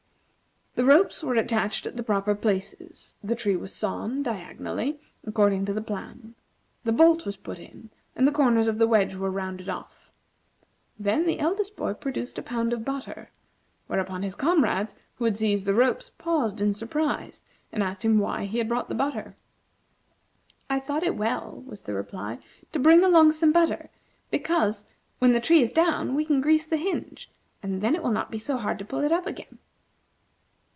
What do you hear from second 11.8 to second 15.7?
produced a pound of butter, whereupon his comrades, who had seized